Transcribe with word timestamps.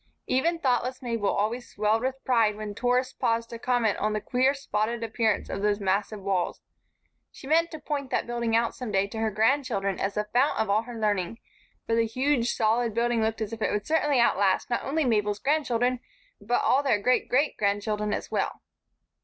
Even 0.25 0.57
thoughtless 0.57 1.03
Mabel 1.03 1.29
always 1.29 1.69
swelled 1.69 2.01
with 2.01 2.23
pride 2.25 2.55
when 2.55 2.73
tourists 2.73 3.13
paused 3.13 3.51
to 3.51 3.59
comment 3.59 3.99
on 3.99 4.13
the 4.13 4.19
queer, 4.19 4.55
spotted 4.55 5.03
appearance 5.03 5.47
of 5.47 5.61
those 5.61 5.79
massive 5.79 6.23
walls. 6.23 6.59
She 7.31 7.45
meant 7.45 7.69
to 7.69 7.77
point 7.77 8.09
that 8.09 8.25
building 8.25 8.55
out 8.55 8.73
some 8.73 8.91
day 8.91 9.05
to 9.05 9.19
her 9.19 9.29
grandchildren 9.29 9.99
as 9.99 10.15
the 10.15 10.23
fount 10.33 10.57
of 10.57 10.71
all 10.71 10.81
her 10.81 10.97
learning; 10.99 11.37
for 11.85 11.93
the 11.93 12.07
huge, 12.07 12.55
solid 12.55 12.95
building 12.95 13.21
looked 13.21 13.41
as 13.41 13.53
if 13.53 13.61
it 13.61 13.71
would 13.71 13.85
certainly 13.85 14.19
outlast 14.19 14.71
not 14.71 14.83
only 14.83 15.05
Mabel's 15.05 15.37
grandchildren 15.37 15.99
but 16.41 16.63
all 16.63 16.81
their 16.81 16.97
great 16.99 17.29
great 17.29 17.55
grandchildren 17.55 18.11
as 18.11 18.31
well. 18.31 18.63